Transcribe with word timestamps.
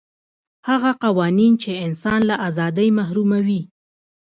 هغه 0.69 0.91
قوانین 1.03 1.53
چې 1.63 1.71
انسان 1.85 2.19
له 2.29 2.35
ازادۍ 2.47 2.89
محروموي. 2.99 3.61